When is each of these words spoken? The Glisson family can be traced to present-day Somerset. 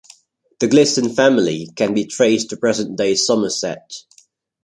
The 0.59 0.67
Glisson 0.67 1.15
family 1.15 1.67
can 1.75 1.93
be 1.93 2.05
traced 2.05 2.49
to 2.49 2.57
present-day 2.57 3.13
Somerset. 3.13 3.87